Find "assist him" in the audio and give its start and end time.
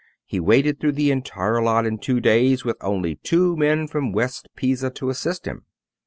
5.11-5.63